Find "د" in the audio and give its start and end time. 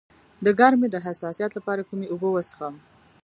0.45-0.47, 0.91-0.97